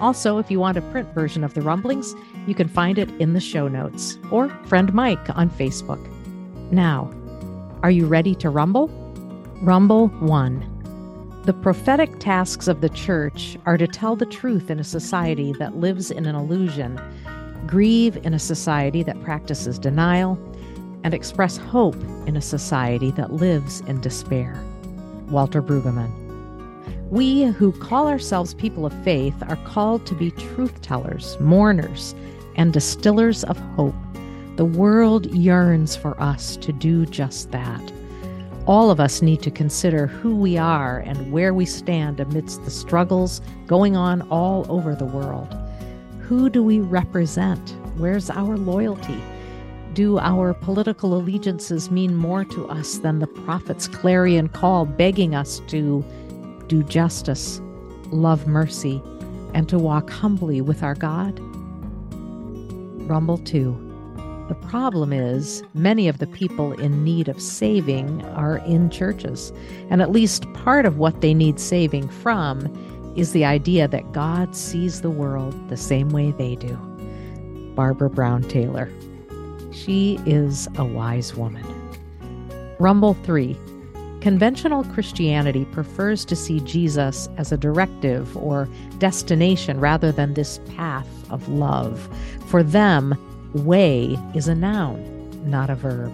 [0.00, 2.14] Also, if you want a print version of the rumblings,
[2.46, 6.00] you can find it in the show notes or friend Mike on Facebook.
[6.70, 7.10] Now,
[7.82, 8.88] are you ready to rumble?
[9.62, 11.42] Rumble 1.
[11.44, 15.76] The prophetic tasks of the church are to tell the truth in a society that
[15.76, 16.98] lives in an illusion,
[17.66, 20.38] grieve in a society that practices denial,
[21.04, 24.58] and express hope in a society that lives in despair.
[25.28, 26.23] Walter Brueggemann.
[27.10, 32.14] We who call ourselves people of faith are called to be truth tellers, mourners,
[32.56, 33.94] and distillers of hope.
[34.56, 37.92] The world yearns for us to do just that.
[38.66, 42.70] All of us need to consider who we are and where we stand amidst the
[42.70, 45.54] struggles going on all over the world.
[46.20, 47.76] Who do we represent?
[47.98, 49.20] Where's our loyalty?
[49.92, 55.60] Do our political allegiances mean more to us than the prophet's clarion call begging us
[55.68, 56.02] to
[56.68, 57.60] do justice,
[58.10, 59.02] love mercy,
[59.52, 61.38] and to walk humbly with our God?
[63.08, 63.80] Rumble 2.
[64.48, 69.52] The problem is, many of the people in need of saving are in churches,
[69.88, 72.66] and at least part of what they need saving from
[73.16, 76.76] is the idea that God sees the world the same way they do.
[77.74, 78.90] Barbara Brown Taylor.
[79.72, 81.64] She is a wise woman.
[82.78, 83.56] Rumble 3.
[84.24, 91.06] Conventional Christianity prefers to see Jesus as a directive or destination rather than this path
[91.30, 92.08] of love.
[92.46, 93.18] For them,
[93.52, 94.98] way is a noun,
[95.44, 96.10] not a verb.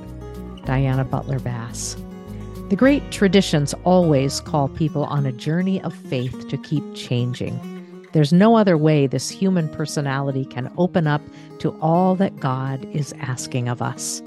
[0.64, 1.96] Diana Butler Bass.
[2.68, 7.60] The great traditions always call people on a journey of faith to keep changing.
[8.12, 11.22] There's no other way this human personality can open up
[11.60, 14.20] to all that God is asking of us.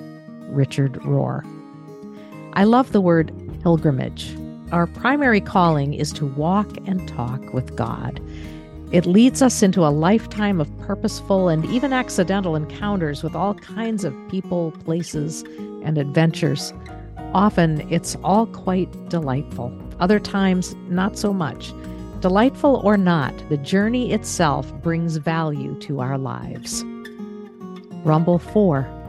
[0.51, 1.43] Richard Rohr.
[2.55, 3.31] I love the word
[3.63, 4.37] pilgrimage.
[4.71, 8.21] Our primary calling is to walk and talk with God.
[8.91, 14.03] It leads us into a lifetime of purposeful and even accidental encounters with all kinds
[14.03, 15.41] of people, places,
[15.83, 16.73] and adventures.
[17.33, 21.73] Often it's all quite delightful, other times, not so much.
[22.19, 26.83] Delightful or not, the journey itself brings value to our lives.
[28.03, 29.02] Rumble 4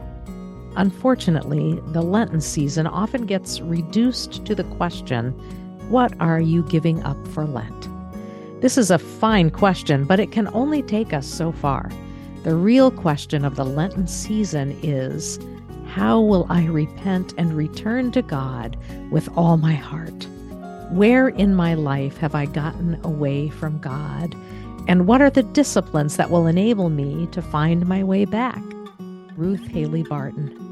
[0.75, 5.31] Unfortunately, the Lenten season often gets reduced to the question
[5.89, 7.89] what are you giving up for Lent?
[8.61, 11.91] This is a fine question, but it can only take us so far.
[12.43, 15.39] The real question of the Lenten season is
[15.87, 18.77] how will I repent and return to God
[19.11, 20.27] with all my heart?
[20.91, 24.35] Where in my life have I gotten away from God?
[24.87, 28.61] And what are the disciplines that will enable me to find my way back?
[29.35, 30.64] Ruth Haley Barton.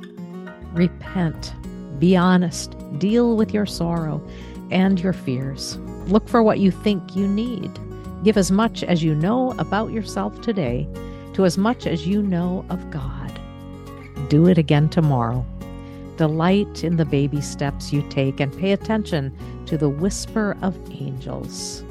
[0.73, 1.53] Repent,
[1.99, 4.21] be honest, deal with your sorrow
[4.71, 5.77] and your fears.
[6.07, 7.71] Look for what you think you need.
[8.23, 10.87] Give as much as you know about yourself today
[11.33, 13.39] to as much as you know of God.
[14.29, 15.45] Do it again tomorrow.
[16.17, 19.35] Delight in the baby steps you take and pay attention
[19.65, 21.83] to the whisper of angels.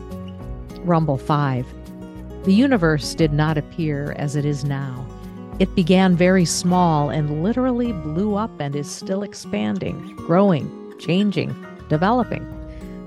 [0.81, 1.67] Rumble 5.
[2.45, 5.07] The universe did not appear as it is now.
[5.59, 11.55] It began very small and literally blew up and is still expanding, growing, changing,
[11.89, 12.49] developing.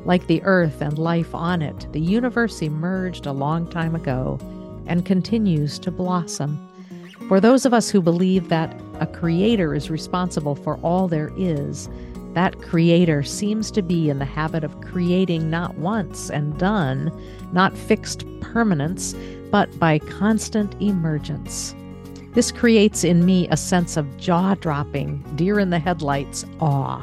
[0.06, 4.38] Like the earth and life on it, the universe emerged a long time ago
[4.86, 6.59] and continues to blossom.
[7.27, 11.89] For those of us who believe that a creator is responsible for all there is,
[12.33, 17.12] that creator seems to be in the habit of creating not once and done,
[17.51, 19.15] not fixed permanence,
[19.50, 21.74] but by constant emergence.
[22.35, 26.99] This creates in me a sense of jaw dropping, deer in the headlights awe,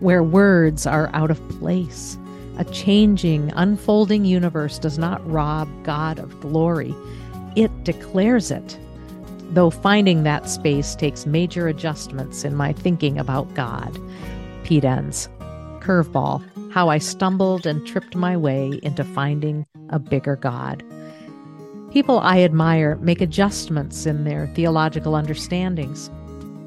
[0.00, 2.18] where words are out of place.
[2.58, 6.94] A changing, unfolding universe does not rob God of glory,
[7.56, 8.76] it declares it.
[9.52, 14.00] though finding that space takes major adjustments in my thinking about God.
[14.64, 15.28] Pete Enns.
[15.80, 16.42] Curveball
[16.72, 20.82] How I stumbled and tripped my way into finding a bigger God.
[21.92, 26.10] People I admire make adjustments in their theological understandings.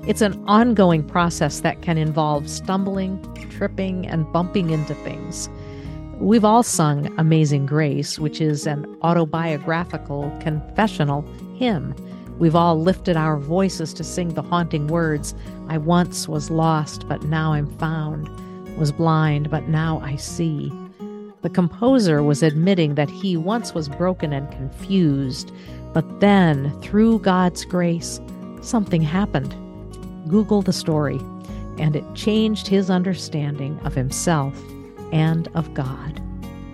[0.08, 3.20] It's an ongoing process that can involve stumbling,
[3.50, 5.50] tripping, and bumping into things.
[6.20, 11.24] We've all sung Amazing Grace, which is an autobiographical confessional
[11.56, 11.96] hymn.
[12.38, 15.34] We've all lifted our voices to sing the haunting words
[15.70, 18.30] I once was lost, but now I'm found,
[18.78, 20.72] was blind, but now I see.
[21.46, 25.52] The composer was admitting that he once was broken and confused,
[25.94, 28.20] but then, through God's grace,
[28.62, 29.56] something happened.
[30.28, 31.20] Google the story,
[31.78, 34.60] and it changed his understanding of himself
[35.12, 36.20] and of God.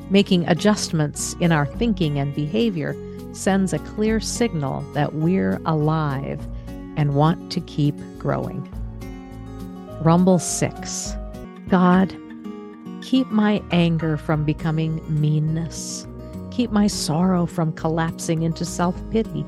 [0.10, 2.96] Making adjustments in our thinking and behavior
[3.34, 6.40] sends a clear signal that we're alive
[6.96, 8.66] and want to keep growing.
[10.02, 11.14] Rumble 6
[11.68, 12.16] God,
[13.02, 16.08] keep my anger from becoming meanness.
[16.52, 19.46] Keep my sorrow from collapsing into self pity.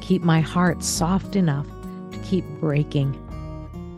[0.00, 1.66] Keep my heart soft enough
[2.12, 3.16] to keep breaking.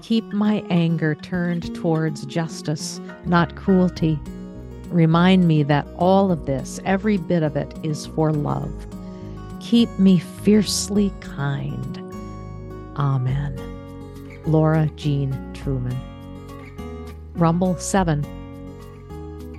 [0.02, 4.18] Keep my anger turned towards justice, not cruelty.
[4.88, 8.72] Remind me that all of this, every bit of it, is for love.
[9.60, 11.98] Keep me fiercely kind.
[12.96, 13.56] Amen.
[14.46, 15.96] Laura Jean Truman.
[17.34, 18.39] Rumble 7.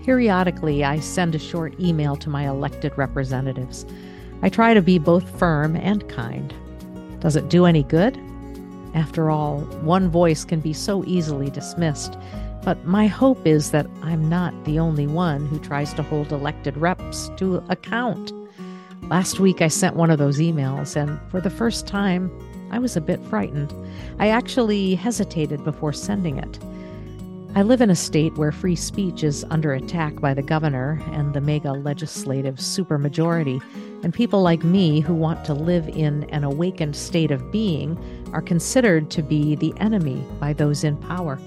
[0.03, 3.85] Periodically, I send a short email to my elected representatives.
[4.41, 6.53] I try to be both firm and kind.
[7.19, 8.19] Does it do any good?
[8.95, 12.17] After all, one voice can be so easily dismissed,
[12.63, 16.77] but my hope is that I'm not the only one who tries to hold elected
[16.77, 18.33] reps to account.
[19.03, 22.31] Last week I sent one of those emails, and for the first time,
[22.71, 23.73] I was a bit frightened.
[24.19, 26.59] I actually hesitated before sending it.
[27.53, 31.33] I live in a state where free speech is under attack by the governor and
[31.33, 33.61] the mega legislative supermajority,
[34.03, 37.99] and people like me who want to live in an awakened state of being
[38.31, 41.37] are considered to be the enemy by those in power.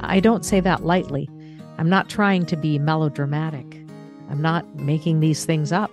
[0.00, 1.28] I don't say that lightly.
[1.76, 3.76] I'm not trying to be melodramatic.
[4.30, 5.92] I'm not making these things up.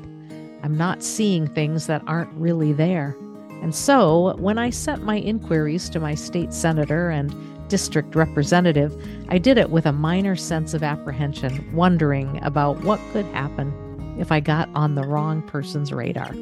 [0.63, 3.13] I'm not seeing things that aren't really there.
[3.61, 7.31] And so, when I sent my inquiries to my state senator and
[7.67, 8.95] district representative,
[9.29, 13.73] I did it with a minor sense of apprehension, wondering about what could happen
[14.19, 16.33] if I got on the wrong person's radar.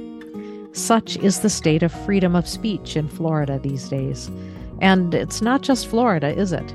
[0.73, 4.29] Such is the state of freedom of speech in Florida these days.
[4.79, 6.73] And it's not just Florida, is it?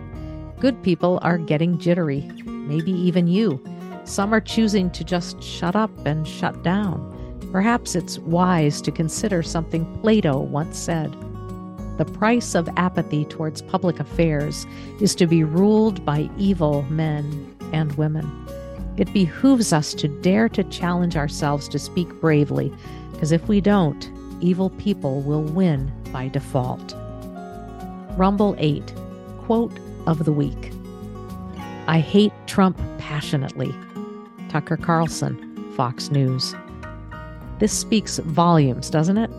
[0.61, 3.63] Good people are getting jittery, maybe even you.
[4.05, 7.13] Some are choosing to just shut up and shut down.
[7.53, 11.15] Perhaps it's wise to consider something Plato once said
[11.97, 14.67] the price of apathy towards public affairs
[15.01, 18.31] is to be ruled by evil men and women.
[18.97, 22.73] It behooves us to dare to challenge ourselves to speak bravely,
[23.13, 24.11] because if we don't,
[24.41, 26.95] evil people will win by default.
[28.17, 28.95] Rumble 8
[29.41, 30.73] Quote of the Week
[31.89, 33.73] I hate Trump passionately.
[34.49, 36.55] Tucker Carlson, Fox News.
[37.59, 39.31] This speaks volumes, doesn't it?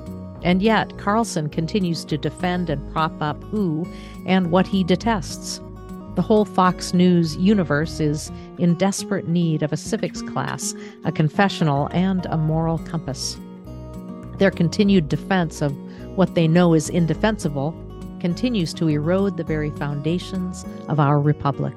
[0.43, 3.85] And yet, Carlson continues to defend and prop up who
[4.25, 5.61] and what he detests.
[6.15, 10.73] The whole Fox News universe is in desperate need of a civics class,
[11.05, 13.37] a confessional, and a moral compass.
[14.37, 15.75] Their continued defense of
[16.17, 17.75] what they know is indefensible
[18.19, 21.75] continues to erode the very foundations of our republic.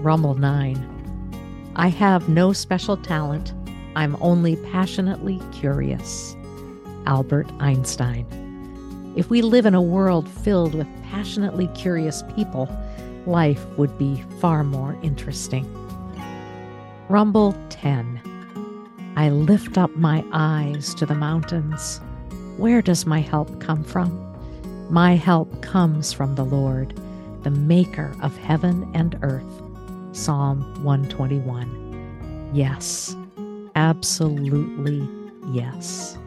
[0.00, 1.72] Rumble 9.
[1.76, 3.54] I have no special talent.
[3.96, 6.36] I'm only passionately curious.
[7.08, 8.26] Albert Einstein.
[9.16, 12.68] If we live in a world filled with passionately curious people,
[13.26, 15.66] life would be far more interesting.
[17.08, 18.20] Rumble 10.
[19.16, 22.00] I lift up my eyes to the mountains.
[22.58, 24.10] Where does my help come from?
[24.90, 26.94] My help comes from the Lord,
[27.42, 29.42] the maker of heaven and earth.
[30.12, 32.50] Psalm 121.
[32.52, 33.16] Yes,
[33.74, 35.08] absolutely
[35.52, 36.18] yes.